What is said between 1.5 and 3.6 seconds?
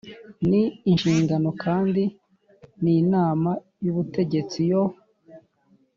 kandi y inama